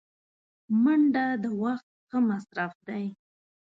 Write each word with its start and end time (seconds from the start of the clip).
منډه 0.83 1.25
د 1.43 1.45
وخت 1.61 1.87
ښه 2.07 2.17
مصرف 2.29 2.73
دی 2.87 3.05